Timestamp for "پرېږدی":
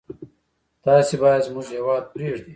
2.13-2.49